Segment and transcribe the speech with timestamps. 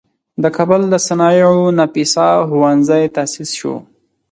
[0.43, 3.75] د کابل د صنایعو نفیسه ښوونځی تاسیس شو.